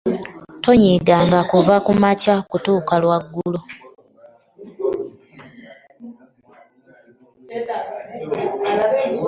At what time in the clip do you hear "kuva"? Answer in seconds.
1.51-1.73